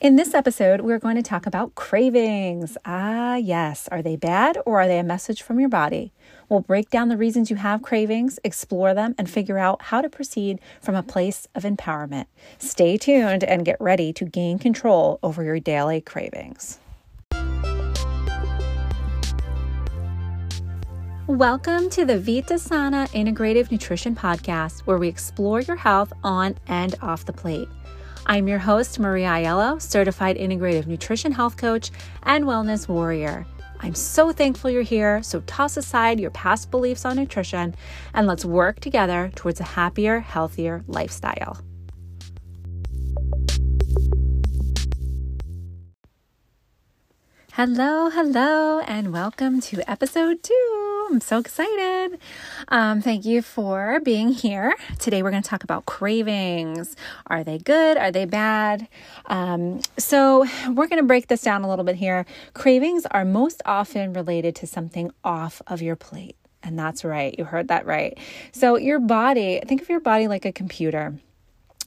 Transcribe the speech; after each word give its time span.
In 0.00 0.16
this 0.16 0.32
episode, 0.32 0.80
we're 0.80 0.98
going 0.98 1.16
to 1.16 1.22
talk 1.22 1.44
about 1.44 1.74
cravings. 1.74 2.78
Ah, 2.86 3.36
yes. 3.36 3.86
Are 3.92 4.00
they 4.00 4.16
bad 4.16 4.56
or 4.64 4.80
are 4.80 4.88
they 4.88 4.98
a 4.98 5.02
message 5.02 5.42
from 5.42 5.60
your 5.60 5.68
body? 5.68 6.10
We'll 6.48 6.62
break 6.62 6.88
down 6.88 7.10
the 7.10 7.18
reasons 7.18 7.50
you 7.50 7.56
have 7.56 7.82
cravings, 7.82 8.38
explore 8.42 8.94
them, 8.94 9.14
and 9.18 9.28
figure 9.28 9.58
out 9.58 9.82
how 9.82 10.00
to 10.00 10.08
proceed 10.08 10.58
from 10.80 10.94
a 10.94 11.02
place 11.02 11.48
of 11.54 11.64
empowerment. 11.64 12.24
Stay 12.56 12.96
tuned 12.96 13.44
and 13.44 13.62
get 13.62 13.78
ready 13.78 14.10
to 14.14 14.24
gain 14.24 14.58
control 14.58 15.18
over 15.22 15.44
your 15.44 15.60
daily 15.60 16.00
cravings. 16.00 16.78
Welcome 21.26 21.90
to 21.90 22.06
the 22.06 22.18
Vita 22.18 22.58
Sana 22.58 23.06
Integrative 23.12 23.70
Nutrition 23.70 24.16
Podcast, 24.16 24.80
where 24.86 24.96
we 24.96 25.08
explore 25.08 25.60
your 25.60 25.76
health 25.76 26.10
on 26.24 26.56
and 26.68 26.94
off 27.02 27.26
the 27.26 27.34
plate. 27.34 27.68
I'm 28.26 28.46
your 28.46 28.58
host, 28.58 28.98
Maria 28.98 29.28
Aiello, 29.28 29.80
certified 29.80 30.36
integrative 30.36 30.86
nutrition 30.86 31.32
health 31.32 31.56
coach 31.56 31.90
and 32.22 32.44
wellness 32.44 32.88
warrior. 32.88 33.46
I'm 33.80 33.94
so 33.94 34.30
thankful 34.30 34.70
you're 34.70 34.82
here, 34.82 35.22
so 35.22 35.40
toss 35.46 35.76
aside 35.76 36.20
your 36.20 36.30
past 36.30 36.70
beliefs 36.70 37.04
on 37.04 37.16
nutrition 37.16 37.74
and 38.12 38.26
let's 38.26 38.44
work 38.44 38.80
together 38.80 39.32
towards 39.34 39.58
a 39.60 39.64
happier, 39.64 40.20
healthier 40.20 40.84
lifestyle. 40.86 41.58
Hello, 47.52 48.10
hello, 48.10 48.80
and 48.80 49.12
welcome 49.12 49.60
to 49.62 49.90
episode 49.90 50.42
two 50.42 50.79
I'm 51.10 51.20
so 51.20 51.38
excited. 51.38 52.20
Um, 52.68 53.02
thank 53.02 53.24
you 53.24 53.42
for 53.42 53.98
being 54.04 54.28
here. 54.28 54.76
Today, 55.00 55.24
we're 55.24 55.32
going 55.32 55.42
to 55.42 55.48
talk 55.48 55.64
about 55.64 55.84
cravings. 55.84 56.94
Are 57.26 57.42
they 57.42 57.58
good? 57.58 57.96
Are 57.96 58.12
they 58.12 58.26
bad? 58.26 58.86
Um, 59.26 59.80
so, 59.98 60.46
we're 60.68 60.86
going 60.86 61.00
to 61.00 61.06
break 61.06 61.26
this 61.26 61.42
down 61.42 61.64
a 61.64 61.68
little 61.68 61.84
bit 61.84 61.96
here. 61.96 62.26
Cravings 62.54 63.06
are 63.06 63.24
most 63.24 63.60
often 63.66 64.12
related 64.12 64.54
to 64.56 64.68
something 64.68 65.10
off 65.24 65.60
of 65.66 65.82
your 65.82 65.96
plate. 65.96 66.36
And 66.62 66.78
that's 66.78 67.04
right. 67.04 67.36
You 67.36 67.44
heard 67.44 67.66
that 67.68 67.86
right. 67.86 68.16
So, 68.52 68.76
your 68.76 69.00
body, 69.00 69.60
think 69.66 69.82
of 69.82 69.88
your 69.88 70.00
body 70.00 70.28
like 70.28 70.44
a 70.44 70.52
computer. 70.52 71.14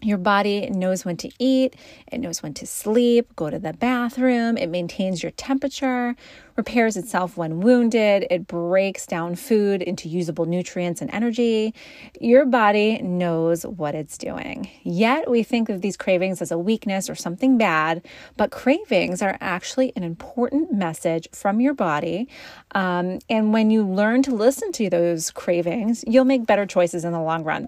Your 0.04 0.18
body 0.18 0.70
knows 0.70 1.06
when 1.06 1.16
to 1.18 1.30
eat, 1.40 1.76
it 2.12 2.20
knows 2.20 2.44
when 2.44 2.54
to 2.56 2.68
sleep, 2.68 3.34
go 3.38 3.50
to 3.50 3.58
the 3.58 3.72
bathroom, 3.72 4.58
it 4.58 4.68
maintains 4.68 5.24
your 5.24 5.32
temperature, 5.32 6.16
repairs 6.58 6.98
itself 6.98 7.38
when 7.38 7.62
wounded, 7.62 8.28
it 8.30 8.46
breaks 8.46 9.06
down 9.06 9.36
food 9.36 9.82
into 9.82 10.10
usable 10.10 10.46
nutrients 10.46 11.02
and 11.02 11.10
energy. 11.14 11.74
Your 12.20 12.46
body 12.46 13.02
knows 13.02 13.66
what 13.66 13.96
it's 13.96 14.18
doing. 14.18 14.70
Yet 14.84 15.30
we 15.30 15.42
think 15.42 15.70
of 15.70 15.82
these 15.82 15.96
cravings 15.96 16.42
as 16.42 16.52
a 16.52 16.58
weakness 16.58 17.10
or 17.10 17.16
something 17.16 17.58
bad, 17.58 18.06
but 18.36 18.52
cravings 18.52 19.22
are 19.22 19.38
actually 19.40 19.94
an 19.96 20.04
important 20.04 20.74
message 20.74 21.30
from 21.32 21.62
your 21.62 21.74
body. 21.74 22.28
Um, 22.76 23.20
and 23.30 23.54
when 23.54 23.72
you 23.72 23.88
learn 23.88 24.22
to 24.24 24.36
listen 24.36 24.74
to 24.74 24.90
those 24.90 25.32
cravings, 25.32 26.04
you'll 26.06 26.26
make 26.26 26.46
better 26.46 26.66
choices 26.66 27.06
in 27.06 27.14
the 27.14 27.22
long 27.22 27.44
run. 27.44 27.68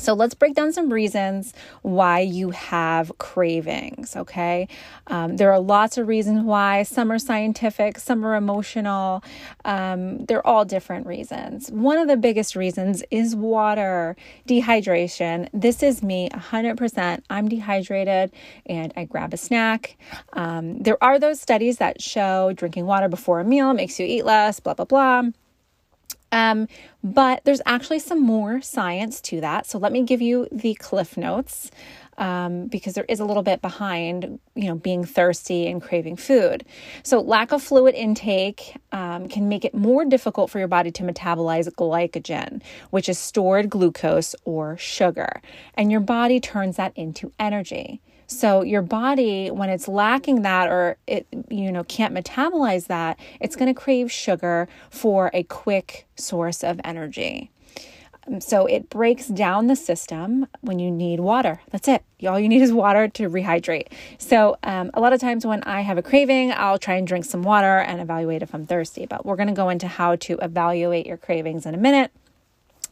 So 0.00 0.14
let's 0.14 0.34
break 0.34 0.54
down 0.54 0.72
some 0.72 0.92
reasons 0.92 1.52
why 1.82 2.20
you 2.20 2.50
have 2.50 3.12
cravings, 3.18 4.16
okay? 4.16 4.66
Um, 5.08 5.36
there 5.36 5.52
are 5.52 5.60
lots 5.60 5.98
of 5.98 6.08
reasons 6.08 6.42
why. 6.42 6.82
Some 6.84 7.12
are 7.12 7.18
scientific, 7.18 7.98
some 7.98 8.24
are 8.24 8.34
emotional. 8.34 9.22
Um, 9.64 10.24
they're 10.24 10.46
all 10.46 10.64
different 10.64 11.06
reasons. 11.06 11.70
One 11.70 11.98
of 11.98 12.08
the 12.08 12.16
biggest 12.16 12.56
reasons 12.56 13.02
is 13.10 13.36
water, 13.36 14.16
dehydration. 14.48 15.48
This 15.52 15.82
is 15.82 16.02
me 16.02 16.30
100%. 16.30 17.22
I'm 17.28 17.48
dehydrated 17.48 18.32
and 18.66 18.92
I 18.96 19.04
grab 19.04 19.34
a 19.34 19.36
snack. 19.36 19.98
Um, 20.32 20.78
there 20.78 21.02
are 21.02 21.18
those 21.18 21.40
studies 21.40 21.78
that 21.78 22.00
show 22.00 22.52
drinking 22.54 22.86
water 22.86 23.08
before 23.08 23.40
a 23.40 23.44
meal 23.44 23.74
makes 23.74 24.00
you 24.00 24.06
eat 24.06 24.24
less, 24.24 24.60
blah, 24.60 24.74
blah, 24.74 24.86
blah. 24.86 25.22
Um, 26.32 26.68
but 27.02 27.44
there's 27.44 27.62
actually 27.66 27.98
some 27.98 28.20
more 28.20 28.60
science 28.60 29.20
to 29.22 29.40
that. 29.40 29.66
So 29.66 29.78
let 29.78 29.92
me 29.92 30.02
give 30.02 30.22
you 30.22 30.46
the 30.52 30.74
cliff 30.74 31.16
notes 31.16 31.70
um, 32.18 32.66
because 32.66 32.94
there 32.94 33.06
is 33.08 33.18
a 33.18 33.24
little 33.24 33.42
bit 33.42 33.62
behind, 33.62 34.38
you 34.54 34.68
know, 34.68 34.74
being 34.74 35.04
thirsty 35.04 35.66
and 35.66 35.82
craving 35.82 36.16
food. 36.16 36.64
So 37.02 37.20
lack 37.20 37.50
of 37.50 37.62
fluid 37.62 37.94
intake 37.94 38.76
um, 38.92 39.28
can 39.28 39.48
make 39.48 39.64
it 39.64 39.74
more 39.74 40.04
difficult 40.04 40.50
for 40.50 40.58
your 40.58 40.68
body 40.68 40.90
to 40.92 41.02
metabolize 41.02 41.68
glycogen, 41.74 42.62
which 42.90 43.08
is 43.08 43.18
stored 43.18 43.70
glucose 43.70 44.36
or 44.44 44.76
sugar, 44.76 45.40
and 45.74 45.90
your 45.90 46.00
body 46.00 46.38
turns 46.38 46.76
that 46.76 46.92
into 46.94 47.32
energy. 47.38 48.02
So 48.30 48.62
your 48.62 48.82
body, 48.82 49.50
when 49.50 49.70
it's 49.70 49.88
lacking 49.88 50.42
that 50.42 50.68
or 50.68 50.96
it, 51.08 51.26
you 51.50 51.72
know, 51.72 51.82
can't 51.82 52.14
metabolize 52.14 52.86
that, 52.86 53.18
it's 53.40 53.56
going 53.56 53.72
to 53.72 53.78
crave 53.78 54.10
sugar 54.10 54.68
for 54.88 55.32
a 55.34 55.42
quick 55.42 56.06
source 56.14 56.62
of 56.62 56.80
energy. 56.84 57.50
Um, 58.28 58.40
so 58.40 58.66
it 58.66 58.88
breaks 58.88 59.26
down 59.26 59.66
the 59.66 59.74
system 59.74 60.46
when 60.60 60.78
you 60.78 60.92
need 60.92 61.18
water. 61.18 61.60
That's 61.72 61.88
it. 61.88 62.04
All 62.24 62.38
you 62.38 62.48
need 62.48 62.62
is 62.62 62.72
water 62.72 63.08
to 63.08 63.28
rehydrate. 63.28 63.88
So 64.18 64.56
um, 64.62 64.92
a 64.94 65.00
lot 65.00 65.12
of 65.12 65.20
times 65.20 65.44
when 65.44 65.64
I 65.64 65.80
have 65.80 65.98
a 65.98 66.02
craving, 66.02 66.52
I'll 66.52 66.78
try 66.78 66.94
and 66.94 67.06
drink 67.06 67.24
some 67.24 67.42
water 67.42 67.78
and 67.78 68.00
evaluate 68.00 68.42
if 68.42 68.54
I'm 68.54 68.64
thirsty. 68.64 69.06
But 69.06 69.26
we're 69.26 69.36
going 69.36 69.48
to 69.48 69.54
go 69.54 69.70
into 69.70 69.88
how 69.88 70.14
to 70.16 70.38
evaluate 70.40 71.04
your 71.04 71.16
cravings 71.16 71.66
in 71.66 71.74
a 71.74 71.78
minute. 71.78 72.12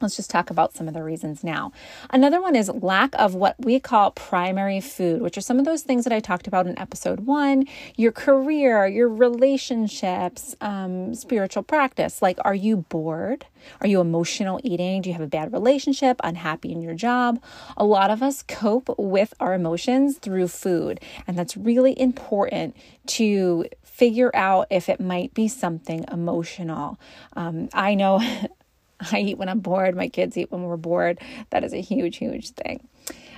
Let's 0.00 0.16
just 0.16 0.30
talk 0.30 0.50
about 0.50 0.74
some 0.74 0.88
of 0.88 0.94
the 0.94 1.02
reasons 1.02 1.42
now. 1.42 1.72
Another 2.10 2.40
one 2.40 2.54
is 2.54 2.68
lack 2.68 3.14
of 3.18 3.34
what 3.34 3.56
we 3.58 3.80
call 3.80 4.12
primary 4.12 4.80
food, 4.80 5.22
which 5.22 5.36
are 5.36 5.42
some 5.42 5.58
of 5.58 5.64
those 5.64 5.82
things 5.82 6.04
that 6.04 6.12
I 6.12 6.20
talked 6.20 6.46
about 6.46 6.66
in 6.66 6.78
episode 6.78 7.20
one 7.20 7.66
your 7.96 8.12
career, 8.12 8.86
your 8.86 9.08
relationships, 9.08 10.54
um, 10.60 11.14
spiritual 11.14 11.62
practice. 11.62 12.22
Like, 12.22 12.38
are 12.44 12.54
you 12.54 12.78
bored? 12.78 13.46
Are 13.80 13.86
you 13.86 14.00
emotional 14.00 14.60
eating? 14.62 15.02
Do 15.02 15.08
you 15.08 15.14
have 15.14 15.22
a 15.22 15.26
bad 15.26 15.52
relationship? 15.52 16.20
Unhappy 16.22 16.72
in 16.72 16.80
your 16.80 16.94
job? 16.94 17.42
A 17.76 17.84
lot 17.84 18.10
of 18.10 18.22
us 18.22 18.42
cope 18.42 18.88
with 18.98 19.34
our 19.40 19.54
emotions 19.54 20.18
through 20.18 20.48
food, 20.48 21.00
and 21.26 21.36
that's 21.36 21.56
really 21.56 21.98
important 21.98 22.76
to 23.06 23.66
figure 23.82 24.30
out 24.32 24.66
if 24.70 24.88
it 24.88 25.00
might 25.00 25.34
be 25.34 25.48
something 25.48 26.04
emotional. 26.12 27.00
Um, 27.34 27.68
I 27.72 27.94
know 27.94 28.20
I 29.12 29.20
eat 29.20 29.38
when 29.38 29.48
I'm 29.48 29.60
bored. 29.60 29.96
My 29.96 30.08
kids 30.08 30.36
eat 30.36 30.50
when 30.50 30.62
we're 30.62 30.76
bored. 30.76 31.20
That 31.50 31.64
is 31.64 31.72
a 31.72 31.80
huge, 31.80 32.16
huge 32.16 32.50
thing. 32.50 32.86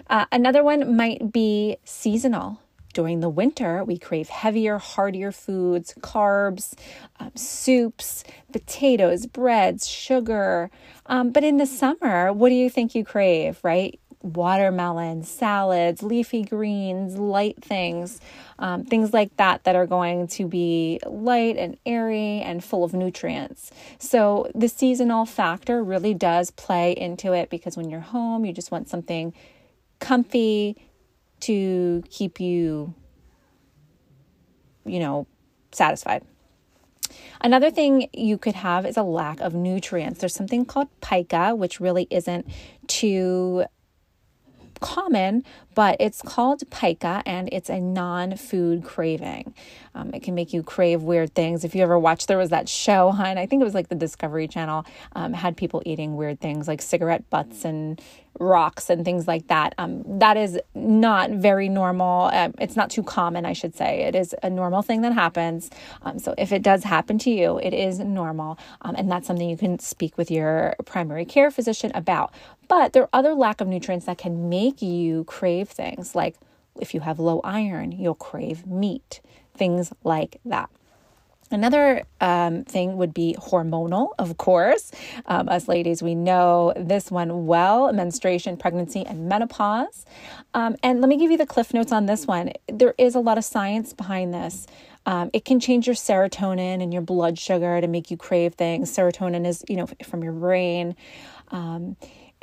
Uh, 0.09 0.27
another 0.33 0.65
one 0.65 0.97
might 0.97 1.33
be 1.33 1.77
seasonal. 1.85 2.61
During 2.93 3.21
the 3.21 3.29
winter, 3.29 3.85
we 3.85 3.99
crave 3.99 4.29
heavier, 4.29 4.79
heartier 4.79 5.31
foods, 5.31 5.95
carbs, 6.01 6.75
um, 7.21 7.31
soups, 7.37 8.25
potatoes, 8.51 9.27
breads, 9.27 9.87
sugar. 9.87 10.73
Um, 11.07 11.31
but 11.31 11.45
in 11.45 11.59
the 11.59 11.67
summer, 11.67 12.33
what 12.33 12.49
do 12.49 12.57
you 12.57 12.69
think 12.69 12.97
you 12.97 13.05
crave, 13.05 13.61
right? 13.63 14.01
Watermelon, 14.23 15.23
salads, 15.23 16.03
leafy 16.03 16.43
greens, 16.43 17.17
light 17.17 17.63
things, 17.63 18.21
um, 18.59 18.85
things 18.85 19.13
like 19.13 19.35
that 19.37 19.65
that 19.65 19.75
are 19.75 19.87
going 19.87 20.27
to 20.27 20.47
be 20.47 21.01
light 21.07 21.57
and 21.57 21.79
airy 21.87 22.41
and 22.41 22.63
full 22.63 22.85
of 22.85 22.93
nutrients. 22.93 23.71
So 23.99 24.51
the 24.55 24.69
seasonal 24.69 25.25
factor 25.25 25.83
really 25.83 26.15
does 26.15 26.51
play 26.51 26.93
into 26.93 27.33
it 27.33 27.49
because 27.49 27.77
when 27.77 27.89
you're 27.89 28.01
home, 28.01 28.45
you 28.45 28.53
just 28.53 28.71
want 28.71 28.89
something 28.89 29.33
comfy 30.01 30.77
to 31.41 32.05
keep 32.11 32.41
you, 32.41 32.95
you 34.85 34.99
know, 34.99 35.27
satisfied. 35.73 36.25
Another 37.41 37.71
thing 37.71 38.09
you 38.13 38.37
could 38.37 38.55
have 38.55 38.85
is 38.85 38.97
a 38.99 39.03
lack 39.03 39.41
of 39.41 39.55
nutrients. 39.55 40.21
There's 40.21 40.35
something 40.35 40.67
called 40.67 40.89
pica, 41.01 41.55
which 41.55 41.81
really 41.81 42.07
isn't 42.11 42.47
too 42.87 43.65
common, 44.81 45.45
but 45.81 45.97
it's 45.99 46.21
called 46.21 46.63
pica 46.69 47.23
and 47.25 47.49
it's 47.53 47.71
a 47.71 47.81
non 47.81 48.37
food 48.37 48.85
craving. 48.85 49.55
Um, 49.95 50.13
it 50.13 50.23
can 50.23 50.35
make 50.35 50.53
you 50.53 50.63
crave 50.63 51.01
weird 51.01 51.35
things. 51.35 51.65
If 51.65 51.75
you 51.75 51.83
ever 51.83 51.99
watched, 51.99 52.29
there 52.29 52.37
was 52.37 52.51
that 52.51 52.69
show 52.69 53.09
on, 53.09 53.39
I 53.39 53.47
think 53.47 53.63
it 53.63 53.65
was 53.65 53.73
like 53.73 53.89
the 53.89 53.95
Discovery 53.95 54.47
Channel, 54.47 54.85
um, 55.15 55.33
had 55.33 55.57
people 55.57 55.83
eating 55.87 56.17
weird 56.17 56.39
things 56.39 56.69
like 56.69 56.83
cigarette 56.83 57.31
butts 57.31 57.65
and 57.65 57.99
rocks 58.39 58.91
and 58.91 59.05
things 59.05 59.27
like 59.27 59.49
that. 59.49 59.75
Um, 59.79 60.03
that 60.19 60.37
is 60.37 60.59
not 60.75 61.31
very 61.31 61.69
normal. 61.69 62.31
Um, 62.33 62.55
it's 62.59 62.77
not 62.77 62.91
too 62.91 63.03
common, 63.03 63.45
I 63.45 63.53
should 63.53 63.75
say. 63.75 64.03
It 64.03 64.15
is 64.15 64.35
a 64.43 64.51
normal 64.51 64.83
thing 64.83 65.01
that 65.01 65.13
happens. 65.13 65.71
Um, 66.03 66.19
so 66.19 66.35
if 66.39 66.53
it 66.53 66.63
does 66.63 66.85
happen 66.85 67.19
to 67.21 67.31
you, 67.31 67.59
it 67.59 67.75
is 67.75 67.99
normal. 67.99 68.59
Um, 68.83 68.95
and 68.97 69.11
that's 69.11 69.27
something 69.27 69.49
you 69.49 69.57
can 69.57 69.79
speak 69.79 70.17
with 70.17 70.31
your 70.31 70.77
primary 70.85 71.25
care 71.25 71.51
physician 71.51 71.91
about. 71.95 72.33
But 72.69 72.93
there 72.93 73.03
are 73.03 73.11
other 73.13 73.35
lack 73.35 73.61
of 73.61 73.67
nutrients 73.67 74.07
that 74.07 74.17
can 74.17 74.49
make 74.49 74.81
you 74.81 75.25
crave 75.25 75.70
things 75.71 76.15
like 76.15 76.37
if 76.81 76.95
you 76.95 77.01
have 77.01 77.19
low 77.19 77.41
iron, 77.43 77.93
you'll 77.93 78.15
crave 78.15 78.67
meat, 78.67 79.21
things 79.55 79.93
like 80.05 80.41
that. 80.45 80.71
Another 81.53 82.05
um, 82.21 82.63
thing 82.63 82.97
would 82.97 83.13
be 83.13 83.35
hormonal, 83.37 84.11
of 84.21 84.37
course. 84.37 84.93
Um, 85.27 85.49
us 85.49 85.67
ladies, 85.67 86.01
we 86.01 86.15
know 86.15 86.73
this 86.77 87.11
one 87.11 87.47
well 87.47 87.93
menstruation, 87.93 88.57
pregnancy, 88.57 89.05
and 89.05 89.29
menopause. 89.29 90.05
Um, 90.55 90.77
and 90.85 91.01
let 91.01 91.09
me 91.09 91.17
give 91.17 91.33
you 91.33 91.37
the 91.37 91.47
cliff 91.47 91.75
notes 91.75 91.91
on 91.91 92.07
this 92.07 92.25
one. 92.27 92.53
There 92.69 92.95
is 92.99 93.17
a 93.17 93.21
lot 93.21 93.37
of 93.37 93.45
science 93.45 93.93
behind 93.93 94.33
this. 94.33 94.69
Um, 95.07 95.31
it 95.33 95.45
can 95.45 95.59
change 95.59 95.89
your 95.89 95.97
serotonin 95.97 96.81
and 96.81 96.93
your 96.93 97.03
blood 97.03 97.37
sugar 97.37 97.81
to 97.81 97.89
make 97.89 98.13
you 98.13 98.17
crave 98.17 98.55
things. 98.55 98.95
Serotonin 98.95 99.45
is, 99.45 99.65
you 99.69 99.75
know, 99.75 99.89
from 100.05 100.23
your 100.23 100.35
brain. 100.35 100.95
Um, 101.49 101.97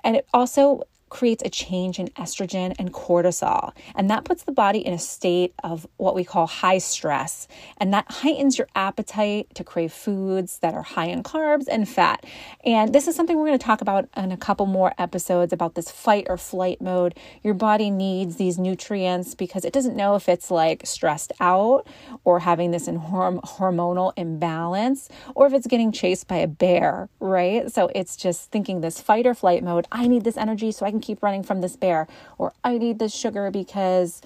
and 0.03 0.17
it 0.17 0.27
also 0.33 0.83
creates 1.09 1.43
a 1.45 1.49
change 1.49 1.99
in 1.99 2.07
estrogen 2.09 2.75
and 2.77 2.93
cortisol. 2.93 3.71
And 3.95 4.09
that 4.09 4.25
puts 4.25 4.43
the 4.43 4.51
body 4.51 4.79
in 4.85 4.93
a 4.93 4.99
state 4.99 5.53
of 5.63 5.87
what 5.97 6.15
we 6.15 6.23
call 6.23 6.47
high 6.47 6.77
stress. 6.79 7.47
And 7.77 7.93
that 7.93 8.05
heightens 8.09 8.57
your 8.57 8.67
appetite 8.75 9.53
to 9.55 9.63
crave 9.63 9.93
foods 9.93 10.59
that 10.59 10.73
are 10.73 10.83
high 10.83 11.07
in 11.07 11.23
carbs 11.23 11.65
and 11.69 11.87
fat. 11.87 12.25
And 12.65 12.93
this 12.93 13.07
is 13.07 13.15
something 13.15 13.37
we're 13.37 13.47
going 13.47 13.59
to 13.59 13.65
talk 13.65 13.81
about 13.81 14.09
in 14.15 14.31
a 14.31 14.37
couple 14.37 14.65
more 14.65 14.93
episodes 14.97 15.53
about 15.53 15.75
this 15.75 15.89
fight 15.91 16.27
or 16.29 16.37
flight 16.37 16.81
mode. 16.81 17.15
Your 17.43 17.53
body 17.53 17.89
needs 17.89 18.35
these 18.35 18.57
nutrients 18.57 19.35
because 19.35 19.65
it 19.65 19.73
doesn't 19.73 19.95
know 19.95 20.15
if 20.15 20.27
it's 20.27 20.51
like 20.51 20.85
stressed 20.85 21.31
out 21.39 21.87
or 22.23 22.39
having 22.39 22.71
this 22.71 22.87
hormonal 22.87 24.13
imbalance 24.17 25.09
or 25.35 25.47
if 25.47 25.53
it's 25.53 25.67
getting 25.67 25.91
chased 25.91 26.27
by 26.27 26.37
a 26.37 26.47
bear, 26.47 27.09
right? 27.19 27.71
So 27.71 27.89
it's 27.93 28.15
just 28.15 28.51
thinking 28.51 28.81
this 28.81 29.01
fight 29.01 29.25
or 29.25 29.33
flight 29.33 29.63
mode. 29.63 29.87
I 29.91 30.07
need 30.07 30.23
this 30.23 30.37
energy 30.37 30.71
so 30.71 30.85
I 30.85 30.91
can 30.91 30.96
keep 31.01 31.23
running 31.23 31.43
from 31.43 31.61
this 31.61 31.75
bear, 31.75 32.07
or 32.37 32.53
I 32.63 32.77
need 32.77 32.99
this 32.99 33.13
sugar 33.13 33.51
because 33.51 34.21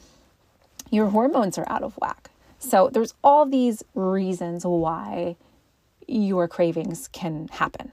your 0.89 1.09
hormones 1.09 1.57
are 1.57 1.69
out 1.69 1.83
of 1.83 1.95
whack. 1.97 2.29
So 2.59 2.89
there's 2.91 3.13
all 3.23 3.45
these 3.45 3.83
reasons 3.95 4.65
why 4.65 5.35
your 6.07 6.47
cravings 6.47 7.07
can 7.07 7.47
happen. 7.49 7.91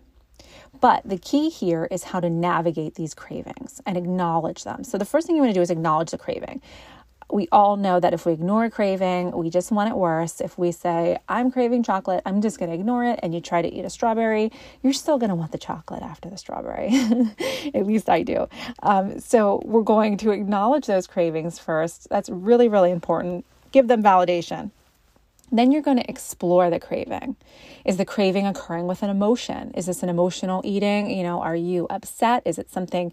But 0.81 1.09
the 1.09 1.19
key 1.19 1.49
here 1.49 1.89
is 1.91 2.05
how 2.05 2.21
to 2.21 2.31
navigate 2.31 2.95
these 2.95 3.15
cravings 3.15 3.81
and 3.87 3.97
acknowledge 3.97 4.65
them. 4.65 4.85
So 4.85 4.99
the 4.99 5.05
first 5.05 5.27
thing 5.27 5.37
you 5.37 5.43
want 5.43 5.51
to 5.51 5.59
do 5.59 5.63
is 5.63 5.71
acknowledge 5.71 6.11
the 6.11 6.19
craving 6.19 6.61
we 7.31 7.47
all 7.53 7.77
know 7.77 8.01
that 8.01 8.15
if 8.15 8.25
we 8.25 8.33
ignore 8.33 8.65
a 8.65 8.71
craving, 8.71 9.33
we 9.33 9.51
just 9.51 9.71
want 9.71 9.91
it 9.91 9.97
worse. 9.97 10.41
If 10.41 10.57
we 10.57 10.73
say, 10.73 11.19
I'm 11.29 11.51
craving 11.51 11.83
chocolate, 11.83 12.23
I'm 12.25 12.41
just 12.41 12.59
going 12.59 12.71
to 12.71 12.75
ignore 12.75 13.05
it, 13.05 13.21
and 13.23 13.35
you 13.35 13.41
try 13.41 13.61
to 13.61 13.69
eat 13.69 13.85
a 13.85 13.91
strawberry, 13.91 14.51
you're 14.83 14.95
still 14.95 15.19
going 15.19 15.29
to 15.29 15.35
want 15.35 15.53
the 15.53 15.59
chocolate 15.59 16.03
after 16.03 16.31
the 16.31 16.39
strawberry. 16.39 16.89
At 17.75 17.87
least 17.87 18.09
I 18.09 18.23
do. 18.23 18.49
Um, 18.83 19.21
so 19.21 19.63
we're 19.65 19.83
going 19.83 20.17
to 20.19 20.31
acknowledge 20.31 20.87
those 20.87 21.07
cravings 21.07 21.59
first. 21.59 22.09
That's 22.09 22.31
really, 22.31 22.69
really 22.69 22.91
important. 22.91 23.45
Give 23.73 23.89
them 23.89 24.03
validation. 24.03 24.71
Then 25.51 25.73
you're 25.73 25.83
going 25.83 25.97
to 25.97 26.11
explore 26.11 26.71
the 26.71 26.79
craving. 26.79 27.37
Is 27.85 27.97
the 27.97 28.05
craving 28.05 28.47
occurring 28.47 28.87
with 28.87 29.03
an 29.03 29.11
emotion? 29.11 29.73
Is 29.75 29.87
this 29.87 30.03
an 30.03 30.09
emotional 30.09 30.61
eating? 30.65 31.11
You 31.11 31.23
know, 31.23 31.41
are 31.41 31.57
you 31.57 31.87
upset? 31.89 32.43
Is 32.45 32.59
it 32.59 32.71
something 32.71 33.13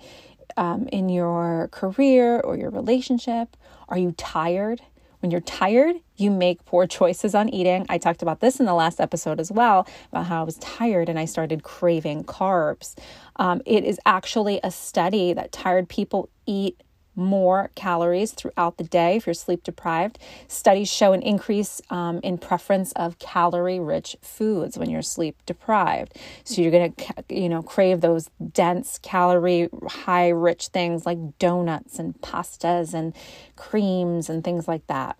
um, 0.57 0.88
in 0.92 1.10
your 1.10 1.69
career 1.72 2.40
or 2.40 2.57
your 2.57 2.69
relationship? 2.69 3.56
Are 3.90 3.98
you 3.98 4.13
tired? 4.13 4.81
When 5.22 5.31
you're 5.31 5.42
tired, 5.42 5.96
you 6.18 6.30
make 6.30 6.66
poor 6.66 6.86
choices 6.86 7.34
on 7.34 7.50
eating. 7.50 7.86
I 7.90 7.98
talked 7.98 8.22
about 8.22 8.42
this 8.42 8.60
in 8.60 8.66
the 8.66 8.74
last 8.74 9.02
episode 9.02 9.40
as 9.40 9.52
well 9.52 9.88
about 10.12 10.28
how 10.28 10.42
I 10.42 10.44
was 10.44 10.57
tired 10.57 11.10
and 11.10 11.18
I 11.18 11.25
started 11.25 11.63
craving 11.63 12.25
carbs. 12.25 12.96
Um, 13.38 13.62
it 13.66 13.84
is 13.84 14.00
actually 14.06 14.60
a 14.63 14.69
study 14.69 15.34
that 15.34 15.52
tired 15.52 15.90
people 15.90 16.30
eat 16.46 16.80
more 17.16 17.72
calories 17.76 18.32
throughout 18.32 18.78
the 18.78 18.84
day 18.84 19.18
if 19.18 19.26
you're 19.26 19.34
sleep 19.34 19.64
deprived. 19.64 20.20
Studies 20.48 20.92
show 20.92 21.14
an 21.14 21.22
increase 21.22 21.82
um, 21.90 22.20
in 22.24 22.38
preference 22.38 22.92
of 22.94 23.20
calorie 23.20 23.80
rich 23.80 24.16
foods 24.22 24.78
when 24.78 24.90
you're 24.90 25.02
sleep 25.02 25.38
deprived. 25.46 26.18
So 26.44 26.62
you're 26.62 26.72
going 26.72 26.94
to, 26.94 27.24
you 27.30 27.50
know, 27.50 27.62
crave 27.62 28.02
those 28.02 28.30
dense 28.52 29.00
calorie 29.02 29.70
high 29.88 30.30
rich 30.30 30.68
things 30.68 31.06
like 31.06 31.38
donuts 31.40 32.00
and 32.00 32.20
pastas 32.22 32.94
and 32.94 33.16
creams 33.56 34.30
and 34.30 34.44
things 34.44 34.68
like 34.68 34.86
that. 34.88 35.18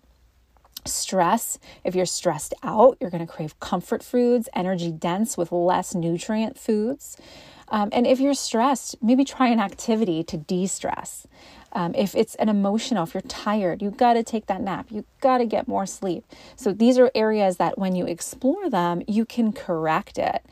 Stress, 0.84 1.58
if 1.82 1.96
you're 1.96 2.06
stressed 2.06 2.54
out, 2.62 2.96
you're 3.00 3.10
going 3.10 3.26
to 3.26 3.32
crave 3.32 3.58
comfort 3.58 4.04
foods, 4.04 4.48
energy 4.54 4.92
dense 4.92 5.36
with 5.36 5.50
less 5.50 5.94
nutrient 5.94 6.56
foods. 6.56 7.16
Um, 7.68 7.88
and 7.92 8.06
if 8.06 8.20
you're 8.20 8.34
stressed, 8.34 9.02
maybe 9.02 9.24
try 9.24 9.48
an 9.48 9.60
activity 9.60 10.22
to 10.24 10.36
de 10.36 10.66
stress. 10.66 11.26
Um, 11.76 11.94
if 11.94 12.14
it's 12.14 12.34
an 12.36 12.48
emotional, 12.48 13.04
if 13.04 13.12
you're 13.12 13.20
tired, 13.20 13.82
you 13.82 13.90
got 13.90 14.14
to 14.14 14.22
take 14.22 14.46
that 14.46 14.62
nap. 14.62 14.86
You 14.90 15.04
got 15.20 15.38
to 15.38 15.44
get 15.44 15.68
more 15.68 15.84
sleep. 15.84 16.24
So 16.56 16.72
these 16.72 16.96
are 16.98 17.10
areas 17.14 17.58
that 17.58 17.76
when 17.76 17.94
you 17.94 18.06
explore 18.06 18.70
them, 18.70 19.02
you 19.06 19.26
can 19.26 19.52
correct 19.52 20.16
it. 20.16 20.42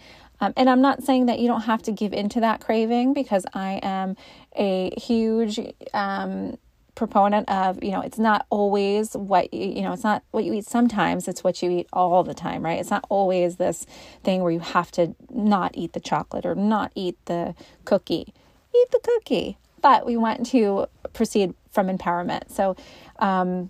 Um, 0.40 0.52
and 0.54 0.68
I'm 0.68 0.82
not 0.82 1.02
saying 1.02 1.24
that 1.26 1.38
you 1.38 1.48
don't 1.48 1.62
have 1.62 1.80
to 1.84 1.92
give 1.92 2.12
into 2.12 2.40
that 2.40 2.60
craving 2.60 3.14
because 3.14 3.46
I 3.54 3.80
am 3.82 4.18
a 4.54 4.92
huge 5.00 5.58
um, 5.94 6.58
proponent 6.94 7.48
of 7.48 7.82
you 7.82 7.90
know 7.90 8.00
it's 8.00 8.18
not 8.18 8.46
always 8.50 9.14
what 9.14 9.52
you, 9.52 9.66
you 9.66 9.82
know 9.82 9.92
it's 9.92 10.04
not 10.04 10.22
what 10.30 10.44
you 10.44 10.52
eat 10.52 10.64
sometimes 10.64 11.26
it's 11.26 11.42
what 11.42 11.60
you 11.60 11.68
eat 11.68 11.88
all 11.92 12.22
the 12.22 12.34
time 12.34 12.64
right 12.64 12.78
it's 12.78 12.90
not 12.90 13.04
always 13.08 13.56
this 13.56 13.84
thing 14.22 14.42
where 14.42 14.52
you 14.52 14.60
have 14.60 14.92
to 14.92 15.12
not 15.28 15.72
eat 15.74 15.92
the 15.92 15.98
chocolate 15.98 16.46
or 16.46 16.54
not 16.54 16.92
eat 16.94 17.18
the 17.24 17.52
cookie 17.84 18.32
eat 18.72 18.90
the 18.92 19.00
cookie 19.02 19.58
but 19.82 20.06
we 20.06 20.16
want 20.16 20.46
to 20.46 20.86
proceed 21.14 21.54
from 21.70 21.86
empowerment 21.86 22.50
so 22.50 22.76
um, 23.18 23.68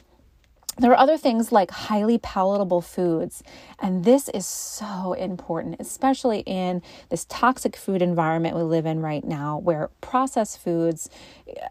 there 0.79 0.91
are 0.91 0.99
other 0.99 1.17
things 1.17 1.53
like 1.53 1.71
highly 1.71 2.19
palatable 2.19 2.81
foods, 2.81 3.43
and 3.79 4.05
this 4.05 4.29
is 4.31 4.45
so 4.45 5.13
important, 5.13 5.77
especially 5.79 6.41
in 6.41 6.83
this 7.11 7.25
toxic 7.27 7.77
food 7.77 8.03
environment 8.03 8.57
we 8.57 8.63
live 8.63 8.85
in 8.85 9.01
right 9.01 9.25
now, 9.25 9.59
where 9.59 9.91
processed 10.01 10.59
foods. 10.59 11.09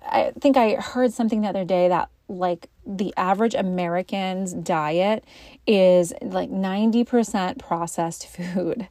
I 0.04 0.31
think 0.40 0.56
I 0.56 0.75
heard 0.75 1.12
something 1.12 1.42
the 1.42 1.50
other 1.50 1.66
day 1.66 1.90
that 1.90 2.10
like 2.30 2.70
the 2.86 3.14
average 3.18 3.56
American's 3.56 4.54
diet 4.54 5.25
is 5.68 6.14
like 6.22 6.50
90% 6.50 7.60
processed 7.60 8.28
food. 8.36 8.88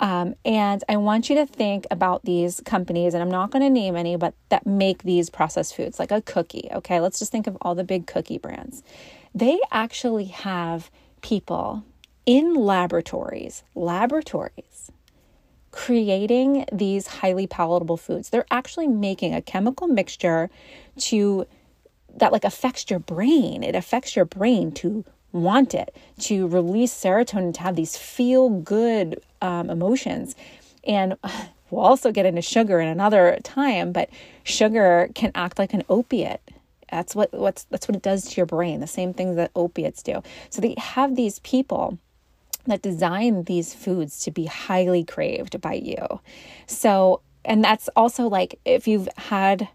Um, 0.00 0.36
and 0.44 0.84
I 0.88 0.96
want 0.96 1.28
you 1.28 1.34
to 1.36 1.46
think 1.46 1.86
about 1.90 2.24
these 2.24 2.60
companies, 2.64 3.14
and 3.14 3.22
I'm 3.22 3.30
not 3.30 3.50
going 3.50 3.64
to 3.64 3.70
name 3.70 3.96
any, 3.96 4.14
but 4.16 4.34
that 4.48 4.64
make 4.64 5.02
these 5.02 5.28
processed 5.28 5.74
foods, 5.74 5.98
like 5.98 6.12
a 6.12 6.22
cookie. 6.22 6.68
Okay, 6.72 7.00
let's 7.00 7.18
just 7.18 7.32
think 7.32 7.48
of 7.48 7.56
all 7.62 7.74
the 7.74 7.82
big 7.82 8.06
cookie 8.06 8.38
brands 8.38 8.82
they 9.34 9.60
actually 9.70 10.26
have 10.26 10.90
people 11.22 11.84
in 12.26 12.54
laboratories, 12.54 13.62
laboratories, 13.74 14.90
creating 15.70 16.64
these 16.72 17.06
highly 17.06 17.46
palatable 17.46 17.96
foods. 17.96 18.30
They're 18.30 18.46
actually 18.50 18.88
making 18.88 19.34
a 19.34 19.42
chemical 19.42 19.86
mixture 19.86 20.50
to 20.98 21.46
that 22.16 22.32
like 22.32 22.44
affects 22.44 22.90
your 22.90 22.98
brain. 22.98 23.62
It 23.62 23.74
affects 23.74 24.16
your 24.16 24.24
brain 24.24 24.72
to 24.72 25.04
want 25.30 25.74
it, 25.74 25.94
to 26.20 26.48
release 26.48 26.92
serotonin, 26.92 27.54
to 27.54 27.60
have 27.60 27.76
these 27.76 27.96
feel 27.96 28.48
good 28.48 29.20
um, 29.42 29.70
emotions. 29.70 30.34
And 30.84 31.16
we'll 31.70 31.84
also 31.84 32.12
get 32.12 32.26
into 32.26 32.42
sugar 32.42 32.80
in 32.80 32.88
another 32.88 33.38
time, 33.42 33.92
but 33.92 34.08
sugar 34.42 35.10
can 35.14 35.32
act 35.34 35.58
like 35.58 35.74
an 35.74 35.82
opiate 35.88 36.40
that's 36.90 37.14
what 37.14 37.32
what's 37.32 37.64
that's 37.64 37.88
what 37.88 37.96
it 37.96 38.02
does 38.02 38.24
to 38.30 38.36
your 38.36 38.46
brain. 38.46 38.80
The 38.80 38.86
same 38.86 39.12
things 39.12 39.36
that 39.36 39.50
opiates 39.54 40.02
do. 40.02 40.22
So 40.50 40.60
they 40.60 40.74
have 40.78 41.16
these 41.16 41.38
people 41.40 41.98
that 42.66 42.82
design 42.82 43.44
these 43.44 43.74
foods 43.74 44.22
to 44.24 44.30
be 44.30 44.46
highly 44.46 45.04
craved 45.04 45.60
by 45.60 45.74
you. 45.74 46.20
So 46.66 47.20
and 47.44 47.62
that's 47.62 47.88
also 47.96 48.28
like 48.28 48.58
if 48.64 48.88
you've 48.88 49.08
had 49.16 49.68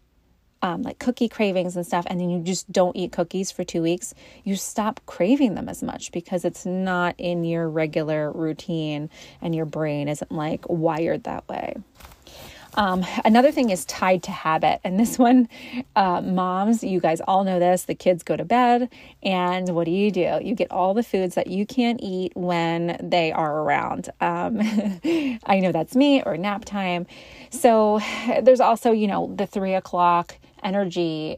um, 0.63 0.81
like 0.81 0.97
cookie 0.97 1.27
cravings 1.27 1.75
and 1.75 1.85
stuff, 1.85 2.05
and 2.09 2.19
then 2.19 2.29
you 2.29 2.39
just 2.39 2.71
don't 2.71 2.95
eat 2.95 3.11
cookies 3.11 3.51
for 3.51 3.63
two 3.63 3.81
weeks, 3.81 4.15
you 4.45 4.55
stop 4.55 5.01
craving 5.05 5.55
them 5.55 5.67
as 5.67 5.83
much 5.83 6.11
because 6.11 6.45
it's 6.45 6.65
not 6.65 7.13
in 7.17 7.43
your 7.43 7.69
regular 7.69 8.31
routine 8.31 9.09
and 9.41 9.53
your 9.53 9.65
brain 9.65 10.07
isn't 10.07 10.31
like 10.31 10.67
wired 10.69 11.25
that 11.25 11.47
way. 11.49 11.75
Um, 12.75 13.05
another 13.23 13.51
thing 13.51 13.69
is 13.69 13.85
tied 13.85 14.23
to 14.23 14.31
habit. 14.31 14.79
And 14.83 14.99
this 14.99 15.19
one, 15.19 15.47
uh, 15.95 16.21
moms, 16.21 16.83
you 16.83 16.99
guys 16.99 17.21
all 17.27 17.43
know 17.43 17.59
this. 17.59 17.83
The 17.83 17.93
kids 17.93 18.23
go 18.23 18.35
to 18.35 18.45
bed, 18.45 18.89
and 19.21 19.69
what 19.75 19.85
do 19.85 19.91
you 19.91 20.09
do? 20.09 20.39
You 20.41 20.55
get 20.55 20.71
all 20.71 20.95
the 20.95 21.03
foods 21.03 21.35
that 21.35 21.47
you 21.47 21.67
can't 21.67 21.99
eat 22.01 22.31
when 22.35 22.97
they 22.99 23.31
are 23.31 23.61
around. 23.61 24.09
Um, 24.21 24.59
I 25.45 25.59
know 25.61 25.71
that's 25.71 25.95
me 25.95 26.23
or 26.23 26.35
nap 26.35 26.65
time. 26.65 27.05
So 27.51 27.99
there's 28.41 28.59
also, 28.59 28.91
you 28.91 29.07
know, 29.07 29.31
the 29.35 29.45
three 29.45 29.75
o'clock 29.75 30.37
energy 30.63 31.37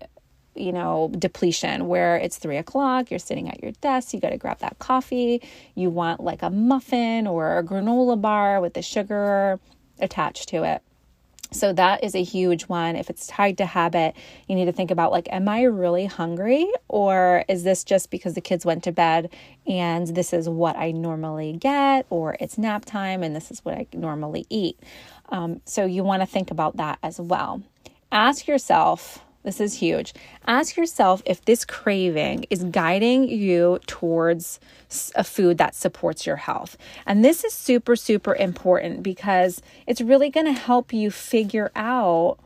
you 0.56 0.72
know, 0.72 1.12
depletion 1.20 1.88
where 1.88 2.16
it's 2.16 2.38
three 2.38 2.58
o'clock, 2.58 3.12
you're 3.12 3.20
sitting 3.20 3.50
at 3.50 3.62
your 3.62 3.74
desk, 3.82 4.14
you 4.14 4.20
got 4.20 4.30
to 4.30 4.38
grab 4.38 4.60
that 4.60 4.80
coffee, 4.80 5.42
you 5.76 5.90
want 5.90 6.22
like 6.22 6.42
a 6.42 6.50
muffin 6.50 7.28
or 7.28 7.58
a 7.58 7.64
granola 7.64 8.20
bar 8.20 8.62
with 8.62 8.74
the 8.74 8.82
sugar 8.82 9.60
attached 10.00 10.50
to 10.50 10.64
it. 10.64 10.82
So 11.52 11.72
that 11.74 12.04
is 12.04 12.16
a 12.16 12.24
huge 12.24 12.64
one. 12.64 12.96
If 12.96 13.10
it's 13.10 13.28
tied 13.28 13.58
to 13.60 13.66
habit, 13.66 14.16
you 14.48 14.56
need 14.56 14.66
to 14.66 14.74
think 14.74 14.92
about 14.92 15.12
like, 15.12 15.28
am 15.32 15.48
I 15.48 15.64
really 15.64 16.06
hungry? 16.06 16.68
Or 16.88 17.46
is 17.48 17.64
this 17.64 17.84
just 17.84 18.10
because 18.10 18.34
the 18.34 18.42
kids 18.42 18.66
went 18.66 18.84
to 18.86 18.92
bed 18.92 19.30
and 19.68 20.08
this 20.08 20.34
is 20.34 20.50
what 20.50 20.76
I 20.76 20.92
normally 20.92 21.54
get? 21.54 22.08
Or 22.10 22.36
it's 22.40 22.58
nap 22.58 22.84
time 22.84 23.24
and 23.24 23.36
this 23.36 23.52
is 23.52 23.64
what 23.64 23.76
I 23.76 23.88
normally 23.94 24.46
eat? 24.50 24.80
Um, 25.30 25.62
so 25.66 25.86
you 25.86 26.04
want 26.04 26.22
to 26.24 26.26
think 26.26 26.52
about 26.52 26.78
that 26.78 27.00
as 27.04 27.20
well. 27.20 27.62
Ask 28.12 28.48
yourself, 28.48 29.20
this 29.44 29.62
is 29.62 29.76
huge. 29.76 30.14
Ask 30.48 30.76
yourself 30.76 31.22
if 31.26 31.46
this 31.46 31.66
craving 31.66 32.46
is 32.50 32.64
guiding 32.64 33.30
you 33.30 33.80
towards 33.86 34.60
a 35.16 35.24
food 35.24 35.60
that 35.60 35.76
supports 35.76 36.26
your 36.26 36.38
health. 36.38 36.78
And 37.06 37.24
this 37.24 37.44
is 37.44 37.54
super, 37.54 37.96
super 37.96 38.36
important 38.36 39.04
because 39.04 39.62
it's 39.86 40.02
really 40.02 40.30
going 40.30 40.48
to 40.48 40.54
help 40.54 40.92
you 40.94 41.12
figure 41.12 41.72
out 41.76 42.38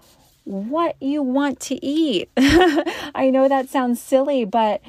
what 0.43 0.95
you 1.01 1.23
want 1.23 1.59
to 1.61 1.85
eat. 1.85 2.29
I 2.37 3.29
know 3.31 3.47
that 3.47 3.69
sounds 3.69 4.01
silly, 4.01 4.43
but 4.43 4.81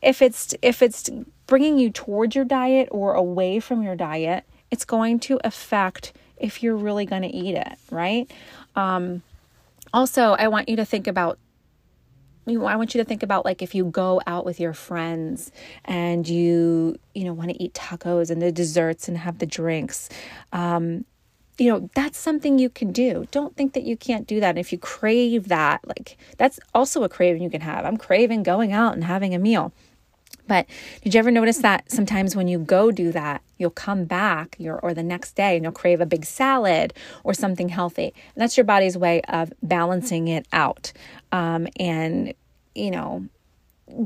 if 0.00 0.22
it's 0.22 0.54
if 0.62 0.82
it's 0.82 1.10
bringing 1.46 1.78
you 1.78 1.90
towards 1.90 2.34
your 2.34 2.44
diet 2.44 2.88
or 2.90 3.14
away 3.14 3.60
from 3.60 3.82
your 3.82 3.96
diet, 3.96 4.44
it's 4.70 4.84
going 4.84 5.18
to 5.20 5.38
affect 5.44 6.12
if 6.38 6.62
you're 6.62 6.76
really 6.76 7.04
going 7.04 7.22
to 7.22 7.28
eat 7.28 7.54
it, 7.54 7.78
right? 7.90 8.30
Um, 8.76 9.22
also, 9.92 10.32
I 10.38 10.48
want 10.48 10.68
you 10.68 10.76
to 10.76 10.84
think 10.84 11.06
about 11.06 11.38
I 12.48 12.76
want 12.76 12.94
you 12.94 13.00
to 13.00 13.04
think 13.04 13.22
about 13.22 13.44
like 13.44 13.62
if 13.62 13.76
you 13.76 13.84
go 13.84 14.20
out 14.26 14.44
with 14.44 14.58
your 14.58 14.72
friends 14.72 15.52
and 15.84 16.28
you 16.28 16.96
you 17.14 17.24
know 17.24 17.32
want 17.32 17.50
to 17.50 17.62
eat 17.62 17.74
tacos 17.74 18.28
and 18.28 18.42
the 18.42 18.50
desserts 18.50 19.06
and 19.06 19.16
have 19.18 19.38
the 19.38 19.46
drinks 19.46 20.08
um 20.52 21.04
you 21.58 21.70
know 21.70 21.90
that's 21.94 22.18
something 22.18 22.58
you 22.58 22.70
can 22.70 22.90
do. 22.90 23.28
Don't 23.30 23.54
think 23.54 23.74
that 23.74 23.82
you 23.82 23.94
can't 23.94 24.26
do 24.26 24.40
that. 24.40 24.48
And 24.48 24.58
if 24.58 24.72
you 24.72 24.78
crave 24.78 25.48
that 25.48 25.86
like 25.86 26.16
that's 26.38 26.58
also 26.74 27.04
a 27.04 27.08
craving 27.08 27.42
you 27.42 27.50
can 27.50 27.60
have. 27.60 27.84
I'm 27.84 27.98
craving 27.98 28.42
going 28.42 28.72
out 28.72 28.94
and 28.94 29.04
having 29.04 29.34
a 29.34 29.38
meal. 29.38 29.72
But 30.48 30.66
did 31.02 31.14
you 31.14 31.18
ever 31.18 31.30
notice 31.30 31.58
that 31.58 31.92
sometimes 31.92 32.34
when 32.34 32.48
you 32.48 32.58
go 32.58 32.90
do 32.90 33.12
that, 33.12 33.42
you'll 33.60 33.70
come 33.70 34.04
back 34.04 34.56
your, 34.58 34.78
or 34.80 34.94
the 34.94 35.02
next 35.02 35.36
day 35.36 35.56
and 35.56 35.64
you'll 35.64 35.72
crave 35.72 36.00
a 36.00 36.06
big 36.06 36.24
salad 36.24 36.94
or 37.22 37.34
something 37.34 37.68
healthy? 37.68 38.14
That's 38.34 38.56
your 38.56 38.64
body's 38.64 38.96
way 38.96 39.20
of 39.28 39.52
balancing 39.62 40.28
it 40.28 40.46
out. 40.52 40.92
Um, 41.30 41.68
and, 41.78 42.34
you 42.74 42.90
know, 42.90 43.26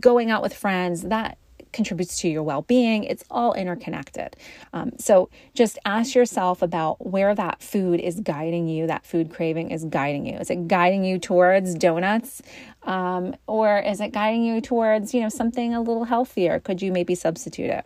going 0.00 0.30
out 0.30 0.42
with 0.42 0.54
friends, 0.54 1.02
that 1.02 1.38
contributes 1.74 2.18
to 2.20 2.28
your 2.28 2.42
well 2.42 2.62
being. 2.62 3.04
It's 3.04 3.24
all 3.30 3.52
interconnected. 3.52 4.36
Um, 4.72 4.92
so 4.98 5.28
just 5.52 5.78
ask 5.84 6.14
yourself 6.14 6.62
about 6.62 7.04
where 7.04 7.34
that 7.34 7.62
food 7.62 8.00
is 8.00 8.20
guiding 8.20 8.68
you, 8.68 8.86
that 8.86 9.04
food 9.04 9.30
craving 9.30 9.70
is 9.70 9.84
guiding 9.84 10.24
you. 10.26 10.38
Is 10.38 10.48
it 10.48 10.68
guiding 10.68 11.04
you 11.04 11.18
towards 11.18 11.74
donuts? 11.74 12.40
Um, 12.84 13.34
or 13.46 13.78
is 13.78 14.00
it 14.00 14.12
guiding 14.12 14.44
you 14.44 14.60
towards, 14.60 15.12
you 15.12 15.20
know, 15.20 15.28
something 15.28 15.74
a 15.74 15.80
little 15.80 16.04
healthier? 16.04 16.60
Could 16.60 16.80
you 16.80 16.92
maybe 16.92 17.14
substitute 17.14 17.70
it? 17.70 17.84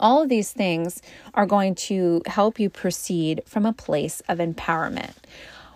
All 0.00 0.22
of 0.22 0.28
these 0.28 0.52
things 0.52 1.00
are 1.34 1.46
going 1.46 1.74
to 1.76 2.22
help 2.26 2.58
you 2.58 2.68
proceed 2.68 3.42
from 3.46 3.64
a 3.64 3.72
place 3.72 4.20
of 4.28 4.38
empowerment 4.38 5.14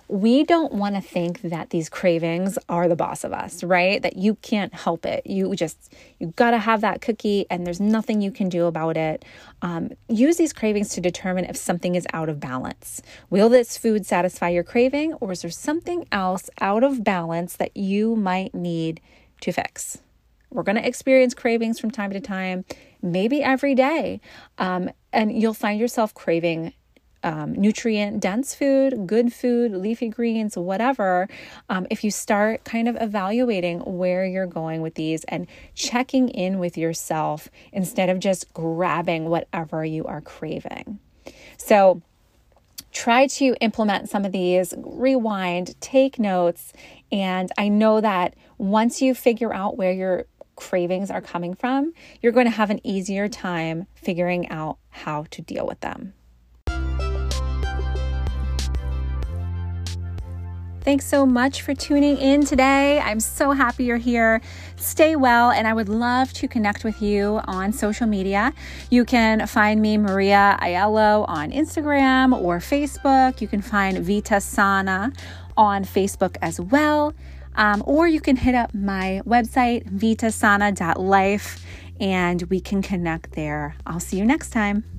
we 0.08 0.44
don't 0.44 0.72
want 0.72 0.94
to 0.94 1.00
think 1.00 1.40
that 1.42 1.70
these 1.70 1.88
cravings 1.88 2.58
are 2.68 2.88
the 2.88 2.96
boss 2.96 3.24
of 3.24 3.32
us, 3.32 3.64
right? 3.64 4.02
That 4.02 4.16
you 4.16 4.34
can't 4.36 4.74
help 4.74 5.06
it. 5.06 5.26
You 5.26 5.54
just, 5.54 5.92
you 6.18 6.28
got 6.36 6.50
to 6.50 6.58
have 6.58 6.82
that 6.82 7.00
cookie 7.00 7.46
and 7.50 7.66
there's 7.66 7.80
nothing 7.80 8.20
you 8.20 8.30
can 8.30 8.48
do 8.48 8.66
about 8.66 8.96
it. 8.96 9.24
Um, 9.62 9.92
use 10.08 10.36
these 10.36 10.52
cravings 10.52 10.90
to 10.90 11.00
determine 11.00 11.46
if 11.46 11.56
something 11.56 11.94
is 11.94 12.06
out 12.12 12.28
of 12.28 12.38
balance. 12.38 13.00
Will 13.30 13.48
this 13.48 13.78
food 13.78 14.04
satisfy 14.04 14.50
your 14.50 14.62
craving 14.62 15.14
or 15.14 15.32
is 15.32 15.42
there 15.42 15.50
something 15.50 16.06
else 16.12 16.50
out 16.60 16.84
of 16.84 17.02
balance 17.02 17.56
that 17.56 17.74
you 17.76 18.14
might 18.14 18.54
need 18.54 19.00
to 19.40 19.52
fix? 19.52 19.98
We're 20.54 20.62
going 20.62 20.76
to 20.76 20.86
experience 20.86 21.34
cravings 21.34 21.78
from 21.78 21.90
time 21.90 22.12
to 22.12 22.20
time, 22.20 22.64
maybe 23.02 23.42
every 23.42 23.74
day. 23.74 24.20
Um, 24.56 24.88
and 25.12 25.30
you'll 25.40 25.52
find 25.52 25.78
yourself 25.78 26.14
craving 26.14 26.72
um, 27.24 27.54
nutrient 27.54 28.20
dense 28.20 28.54
food, 28.54 29.06
good 29.06 29.32
food, 29.32 29.72
leafy 29.72 30.08
greens, 30.08 30.56
whatever, 30.56 31.26
um, 31.70 31.86
if 31.90 32.04
you 32.04 32.10
start 32.10 32.64
kind 32.64 32.86
of 32.86 32.96
evaluating 33.00 33.80
where 33.80 34.26
you're 34.26 34.46
going 34.46 34.82
with 34.82 34.94
these 34.94 35.24
and 35.24 35.46
checking 35.74 36.28
in 36.28 36.58
with 36.58 36.76
yourself 36.76 37.48
instead 37.72 38.10
of 38.10 38.20
just 38.20 38.52
grabbing 38.52 39.24
whatever 39.24 39.84
you 39.84 40.04
are 40.04 40.20
craving. 40.20 40.98
So, 41.56 42.02
try 42.92 43.26
to 43.26 43.56
implement 43.60 44.08
some 44.08 44.24
of 44.24 44.30
these, 44.30 44.72
rewind, 44.76 45.80
take 45.80 46.18
notes, 46.18 46.72
and 47.10 47.50
I 47.58 47.68
know 47.68 48.00
that 48.00 48.34
once 48.58 49.02
you 49.02 49.14
figure 49.14 49.52
out 49.52 49.76
where 49.76 49.92
your 49.92 50.26
cravings 50.56 51.10
are 51.10 51.20
coming 51.20 51.54
from, 51.54 51.92
you're 52.20 52.32
going 52.32 52.46
to 52.46 52.50
have 52.50 52.70
an 52.70 52.80
easier 52.84 53.28
time 53.28 53.86
figuring 53.94 54.48
out 54.48 54.78
how 54.90 55.26
to 55.30 55.42
deal 55.42 55.66
with 55.66 55.80
them. 55.80 56.14
Thanks 60.84 61.06
so 61.06 61.24
much 61.24 61.62
for 61.62 61.74
tuning 61.74 62.18
in 62.18 62.44
today. 62.44 63.00
I'm 63.00 63.18
so 63.18 63.52
happy 63.52 63.84
you're 63.84 63.96
here. 63.96 64.42
Stay 64.76 65.16
well, 65.16 65.50
and 65.50 65.66
I 65.66 65.72
would 65.72 65.88
love 65.88 66.30
to 66.34 66.46
connect 66.46 66.84
with 66.84 67.00
you 67.00 67.40
on 67.46 67.72
social 67.72 68.06
media. 68.06 68.52
You 68.90 69.06
can 69.06 69.46
find 69.46 69.80
me, 69.80 69.96
Maria 69.96 70.58
Aiello, 70.60 71.26
on 71.26 71.52
Instagram 71.52 72.38
or 72.38 72.58
Facebook. 72.58 73.40
You 73.40 73.48
can 73.48 73.62
find 73.62 73.96
Vita 74.04 74.42
Sana 74.42 75.10
on 75.56 75.84
Facebook 75.84 76.36
as 76.42 76.60
well. 76.60 77.14
Um, 77.56 77.82
or 77.86 78.06
you 78.08 78.20
can 78.20 78.36
hit 78.36 78.54
up 78.54 78.74
my 78.74 79.22
website, 79.26 79.90
vitasana.life, 79.90 81.64
and 82.00 82.42
we 82.44 82.60
can 82.60 82.82
connect 82.82 83.32
there. 83.32 83.76
I'll 83.86 84.00
see 84.00 84.18
you 84.18 84.24
next 84.24 84.50
time. 84.50 84.93